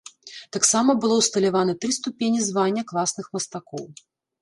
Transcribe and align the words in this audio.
Таксама 0.55 0.95
было 1.03 1.19
ўсталяваны 1.19 1.73
тры 1.85 1.91
ступені 1.99 2.39
звання 2.49 2.89
класных 2.91 3.33
мастакоў. 3.37 3.85